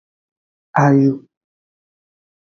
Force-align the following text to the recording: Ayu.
Ayu. 0.83 1.13